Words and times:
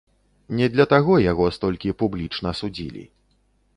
Не 0.59 0.69
для 0.75 0.85
таго 0.93 1.13
яго 1.31 1.45
столькі 1.57 1.93
публічна 2.03 2.55
судзілі. 2.61 3.03